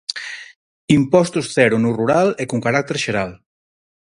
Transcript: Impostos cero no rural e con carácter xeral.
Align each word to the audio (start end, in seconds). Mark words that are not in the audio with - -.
Impostos 0.99 1.45
cero 1.55 1.75
no 1.83 1.91
rural 1.99 2.27
e 2.41 2.43
con 2.51 2.59
carácter 2.65 2.97
xeral. 3.03 3.31